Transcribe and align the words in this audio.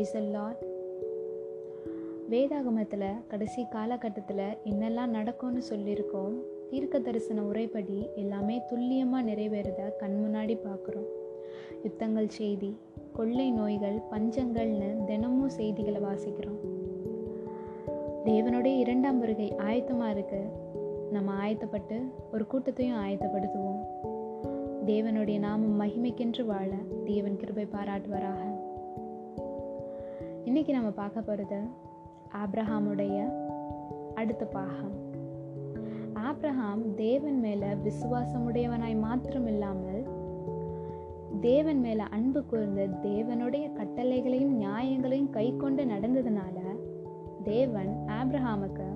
Price 0.00 0.30
Lord 0.30 0.64
வேதாகமத்தில் 2.30 3.26
கடைசி 3.28 3.66
காலகட்டத்தில் 3.70 4.56
என்னெல்லாம் 4.64 5.06
நடக்கும்னு 5.06 5.62
சொல்லியிருக்கோம் 5.72 6.32
தீர்க்க 6.68 6.98
தரிசன 6.98 7.42
உரைப்படி 7.42 8.08
எல்லாமே 8.16 8.62
துல்லியமாக 8.66 9.30
நிறைவேறத 9.30 9.96
கண் 9.98 10.24
முன்னாடி 10.24 10.58
பார்க்குறோம். 10.64 11.06
யுத்தங்கள் 11.82 12.28
செய்தி 12.28 12.76
கொள்ளை 13.12 13.50
நோய்கள் 13.50 14.00
பஞ்சங்கள்னு 14.10 15.04
தினமும் 15.04 15.48
செய்திகளை 15.48 16.00
வாசிக்கிறோம். 16.00 16.60
தேவனுடைய 18.24 18.78
இரண்டாம் 18.78 19.18
வருகை 19.18 19.52
ஆயத்தமாக 19.56 20.10
இருக்கு. 20.10 20.40
நம்ம 21.10 21.32
ஆயத்தப்பட்டு 21.46 22.00
ஒரு 22.32 22.46
கூட்டத்தையும் 22.46 23.06
ஆயத்தப்படுத்துவோம். 23.06 23.84
தேவனுடைய 24.86 25.38
நாமம் 25.38 25.80
மகிமைக்கென்று 25.80 26.44
வாழ 26.44 26.68
தேவன் 27.04 27.36
கிருபை 27.36 27.64
பாராட்டுவாராக. 27.64 28.68
இன்றைக்கி 30.44 30.70
நம்ம 30.70 30.90
பார்க்க 30.90 31.20
போகிறது 31.20 31.58
ஆப்ரஹாமுடைய 32.44 33.16
அடுத்த 34.14 34.44
பாகம். 34.44 34.94
ஆப்ரஹாம் 36.14 36.94
தேவன் 36.94 37.40
மேலே 37.40 37.66
விசுவாசமுடையவனாய் 37.66 38.98
மாத்திரம் 38.98 39.46
இல்லாமல் 39.46 40.06
தேவன் 41.40 41.80
மேலே 41.80 42.04
அன்பு 42.10 42.44
கூர்ந்து 42.44 42.88
தேவனுடைய 43.02 43.72
கட்டளைகளையும் 43.72 44.56
நியாயங்களையும் 44.60 45.30
கை 45.30 45.56
கொண்டு 45.56 45.84
நடந்ததுனால 45.84 46.58
தேவன் 47.42 47.92
ஆப்ரஹாமுக்கு 48.06 48.88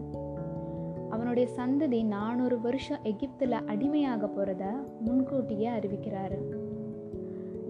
அவனுடைய 1.10 1.48
சந்ததி 1.56 2.04
நானூறு 2.04 2.60
வருஷம் 2.60 3.02
எகிப்தில் 3.02 3.64
அடிமையாக 3.66 4.26
போகிறத 4.26 4.64
முன்கூட்டியே 5.00 5.68
அறிவிக்கிறாரு. 5.68 6.40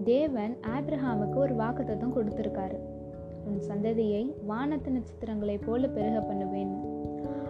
தேவன் 0.03 0.57
ஆப்ரஹாமுக்கு 0.77 1.35
ஒரு 1.35 1.55
வாக்குத்தத்தம் 1.55 2.17
கொடுத்துருக்காரு. 2.17 2.79
உன் 3.45 3.61
சந்ததியை 3.67 4.33
வானத்து 4.45 4.91
நட்சத்திரங்களைப் 4.91 5.61
போல 5.65 5.87
பெருக 5.87 6.19
பண்ணுவேன். 6.19 6.93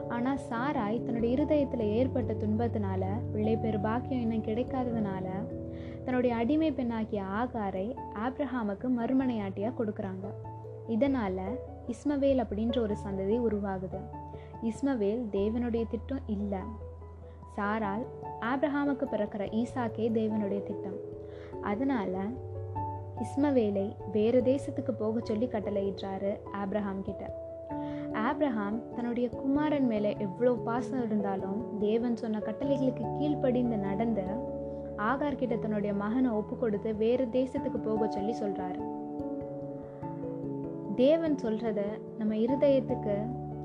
ஆனால் 0.10 0.40
சாராய் 0.50 1.04
தன்னுடைய 1.04 1.36
இருதயத்தில் 1.36 1.80
ஏற்பட்ட 1.80 2.34
துன்பத்தினால 2.34 3.06
பிள்ளை 3.32 3.56
பெரு 3.56 3.80
பாக்கியம் 3.80 4.22
இன்னும் 4.22 4.44
கிடைக்காததுனால 4.44 5.28
தன்னுடைய 6.06 6.36
அடிமை 6.36 6.72
பெண்ணாக்கிய 6.72 7.22
ஆகாரை 7.22 7.96
ஆப்ரஹாமுக்கு 8.28 8.88
மறுமனையாட்டியாக 8.98 9.74
கொடுக்குறாங்க. 9.80 10.26
இதனால் 10.88 11.38
இஸ்மவேல் 11.88 12.44
அப்படின்ற 12.44 12.80
ஒரு 12.80 12.96
சந்ததி 13.06 13.40
உருவாகுது. 13.50 14.00
இஸ்மவேல் 14.64 15.22
தேவனுடைய 15.32 15.84
திட்டம் 15.90 16.20
இல்லை. 16.28 16.60
சாரால் 17.56 18.06
ஆப்ரஹாமுக்கு 18.42 19.06
பிறக்கிற 19.12 19.44
ஈசாக்கே 19.54 20.10
தேவனுடைய 20.12 20.64
திட்டம். 20.64 20.98
அதனால் 21.62 22.14
இஸ்மவேலை 23.22 23.96
வேறு 24.12 24.42
தேசத்துக்கு 24.42 24.92
போக 24.92 25.20
சொல்லி 25.24 25.46
கட்டளையிடுறாரு 25.46 26.40
ஆப்ரஹாம் 26.64 27.02
கிட்ட. 27.02 27.44
ஆப்ரஹாம் 28.14 28.94
தன்னுடைய 28.96 29.30
குமாரன் 29.30 29.88
மேலே 29.88 30.16
எவ்வளோ 30.20 30.54
பாசம் 30.54 31.06
இருந்தாலும் 31.06 31.78
தேவன் 31.80 32.16
சொன்ன 32.16 32.40
கட்டளைகளுக்கு 32.40 33.06
கீழ்ப்படிந்து 33.18 33.78
நடந்த 33.78 34.22
ஆகார் 34.98 35.36
கிட்ட 35.36 35.56
தன்னுடைய 35.56 35.96
மகனை 35.96 36.32
ஒப்பு 36.32 36.58
கொடுத்து 36.58 36.96
வேறு 36.96 37.26
தேசத்துக்கு 37.26 37.78
போக 37.84 38.12
சொல்லி 38.12 38.32
சொல்றாரு. 38.32 38.80
தேவன் 40.96 41.36
சொல்றத 41.44 41.82
நம்ம 42.18 42.36
இருதயத்துக்கு 42.36 43.16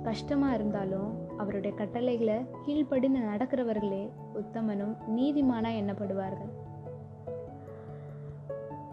கஷ்டமா 0.02 0.54
இருந்தாலும் 0.54 1.38
அவருடைய 1.38 1.76
கட்டளைகளை 1.76 2.34
கீழ்ப்படிந்து 2.62 3.18
நடக்கிறவர்களே 3.18 4.10
உத்தமனும் 4.34 4.96
நீதிமானா 5.16 5.70
எண்ணப்படுவார்கள் 5.70 6.50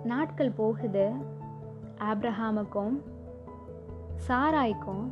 நாட்கள் 0.08 0.58
போகுது. 0.60 1.06
ஆப்ரஹாமுக்கும் 2.12 2.96
சாராய்க்கும் 4.28 5.06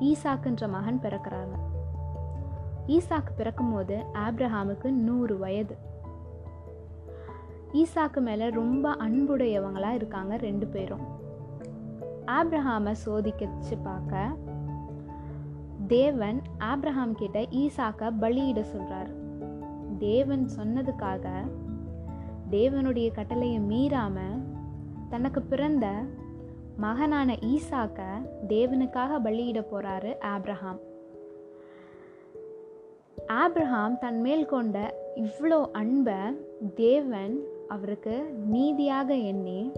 ஈசாக்குன்ற 0.00 0.68
மகன் 0.68 1.00
பிறக்கிறாங்க. 1.02 1.56
ஈசாக்கு 2.86 3.32
பிறக்கும்போது 3.36 3.96
ஆப்ரஹாமுக்கு 4.28 4.88
நூறு 5.06 5.34
வயது. 5.38 5.76
ஈசாக்கு 7.72 8.20
மேலே 8.20 8.46
ரொம்ப 8.50 8.94
அன்புடையவங்களாக 8.96 9.94
இருக்காங்க 9.94 10.36
ரெண்டு 10.36 10.66
பேரும். 10.66 11.04
ஆப்ரஹாமை 12.26 12.94
சோதிக்கச்சு 13.04 13.76
பார்க்க 13.82 14.20
தேவன் 15.86 16.38
ஆப்ரஹாம் 16.72 17.14
கிட்ட 17.14 17.38
ஈசாக்க 17.62 18.10
பலியிட 18.20 18.60
சொல்கிறார் 18.62 19.10
தேவன் 19.98 20.44
சொன்னதுக்காக 20.56 21.24
தேவனுடைய 22.52 23.12
கட்டளையை 23.12 23.60
மீறாம 23.60 24.18
தனக்கு 25.10 25.42
பிறந்த 25.42 25.86
மகனான 26.76 27.32
ஈசாக்க 27.32 28.00
தேவனுக்காக 28.48 29.20
பலியிட 29.24 29.64
போறாரு 29.72 30.16
ஆப்ரஹாம் 30.36 30.80
ஆப்ரஹாம் 33.28 33.98
தன் 33.98 34.20
மேல் 34.20 34.46
கொண்ட 34.46 34.94
இவ்வளோ 35.16 35.70
அன்பை 35.72 36.14
தேவன் 36.74 37.40
அவருக்கு 37.68 38.22
நீதியாக 38.46 39.14
எண்ணி 39.14 39.72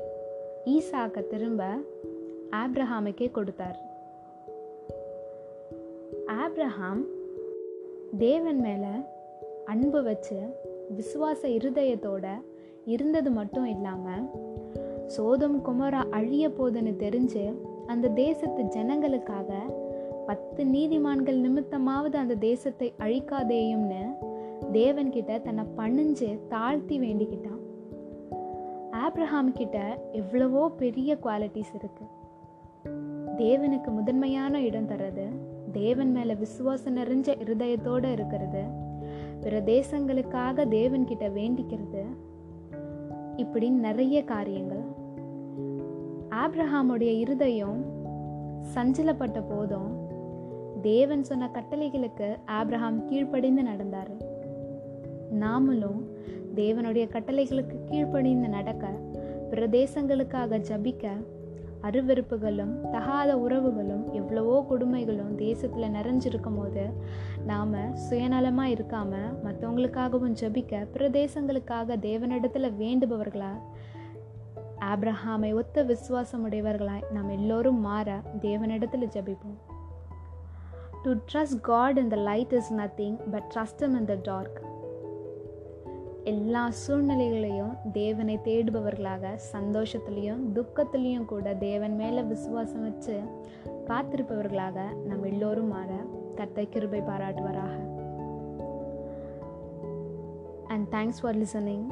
ஈசாக்க 0.66 1.26
திரும்ப 1.26 1.76
ஆப்ரஹாமுக்கே 2.50 3.30
கொடுத்தார். 3.30 3.78
ஆப்ரஹாம் 6.26 7.02
தேவன் 8.18 8.60
மேலே 8.60 8.94
அன்பு 9.64 10.02
வச்சு 10.02 10.38
விசுவாச 10.96 11.48
இருதயத்தோட 11.48 12.26
இருந்தது 12.84 13.30
மட்டும் 13.30 13.66
இல்லாமல் 13.66 14.30
சோதம் 15.06 15.64
குமரா 15.64 16.02
அழிய 16.10 16.48
போதுன்னு 16.48 16.94
தெரிஞ்சு 16.98 17.54
அந்த 17.86 18.08
தேசத்து 18.08 18.62
ஜனங்களுக்காக 18.62 19.52
பத்து 20.26 20.64
நீதிமான்கள் 20.64 21.40
நிமித்தமாவது 21.40 22.14
அந்த 22.14 22.34
தேசத்தை 22.34 22.94
அழிக்காதேயும்னு 22.98 24.14
தேவன்கிட்ட 24.72 25.42
தன்னை 25.42 25.64
பணிஞ்சு 25.76 26.38
தாழ்த்தி 26.48 26.98
வேண்டிக்கிட்டான். 26.98 27.62
ஆப்ரஹாம் 28.92 29.52
கிட்ட 29.52 29.98
எவ்வளவோ 30.12 30.70
பெரிய 30.70 31.16
குவாலிட்டிஸ் 31.22 31.74
இருக்கு. 31.74 32.04
தேவனுக்கு 33.36 33.86
முதன்மையான 33.86 34.60
இடம் 34.62 34.88
தர்றது 34.88 35.26
தேவன் 35.72 36.12
மேலே 36.12 36.34
விசுவாசம் 36.34 36.96
நிறைஞ்ச 36.96 37.28
இருதயத்தோடு 37.28 38.12
இருக்கிறது 38.12 38.62
பிற 39.40 39.60
தேசங்களுக்காக 39.60 40.66
தேவன்கிட்ட 40.68 41.32
வேண்டிக்கிறது 41.32 42.04
இப்படி 43.36 43.70
நிறைய 43.70 44.24
காரியங்கள். 44.24 44.84
ஆப்ரஹாமுடைய 46.30 47.18
இருதயம் 47.18 47.84
சஞ்சலப்பட்ட 48.74 49.42
போதும் 49.48 50.08
தேவன் 50.82 51.24
சொன்ன 51.24 51.50
கட்டளைகளுக்கு 51.52 52.38
ஆப்ரஹாம் 52.62 53.04
கீழ்ப்படிந்து 53.04 53.62
நடந்தார். 53.62 54.10
நாமளும் 55.40 56.02
தேவனுடைய 56.54 57.08
கட்டளைகளுக்கு 57.08 57.84
கீழ்ப்படிந்து 57.84 58.48
நடக்க 58.48 58.88
பிரதேசங்களுக்காக 59.50 60.58
ஜபிக்க 60.58 61.10
அருவெருப்புகளும் 61.84 62.90
தகாத 62.90 63.36
உறவுகளும் 63.36 64.10
எவ்வளவோ 64.12 64.66
கொடுமைகளும் 64.70 65.34
தேசத்தில் 65.34 65.92
நிறைஞ்சிருக்கும் 65.92 66.56
போது 66.56 66.84
நாம் 67.46 67.74
சுயநலமாக 67.74 68.74
இருக்காமல் 68.74 69.34
மற்றவங்களுக்காகவும் 69.44 70.36
ஜபிக்க 70.40 70.86
பிரதேசங்களுக்காக 70.94 71.96
தேவனிடத்தில் 71.98 72.72
வேண்டுபவர்களா? 72.78 73.52
ஆப்ரஹாமை 74.80 75.54
ஒத்த 75.54 75.84
விசுவாசமுடையவர்களாய் 75.84 77.10
நாம் 77.10 77.28
எல்லோரும் 77.28 77.80
மாற 77.80 78.22
தேவனிடத்தில் 78.40 79.10
ஜபிப்போம். 79.14 79.58
To 81.02 81.14
trust 81.32 81.60
God 81.62 81.98
in 81.98 82.08
the 82.08 82.16
light 82.16 82.52
is 82.52 82.74
nothing 82.74 83.18
but 83.30 83.54
trust 83.54 83.82
in 83.82 84.04
the 84.04 84.14
dark 84.22 84.63
எல்லா 86.24 86.70
சூழ்நிலைகளையும் 86.70 87.76
தேவனை 87.92 88.38
தேடுபவர்களாக 88.44 89.38
சந்தோஷத்துலேயும் 89.52 90.42
துக்கத்துலேயும் 90.54 91.24
கூட 91.24 91.54
தேவன் 91.54 91.94
மேலே 91.94 92.22
விசுவாசம் 92.22 92.82
வச்சு 92.82 93.20
காத்திருப்பவர்களாக 93.86 94.80
நம் 95.06 95.22
எல்லோரும் 95.22 95.68
மாற 95.68 95.92
கத்தை 96.34 96.68
கிருபை 96.68 97.00
பாராட்டுவராக. 97.00 97.74
And 100.66 100.94
thanks 100.94 101.20
for 101.22 101.36
listening 101.36 101.86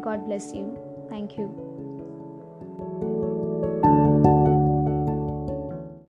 God 0.00 0.20
bless 0.28 0.52
you 0.52 0.64
thank you 1.08 1.65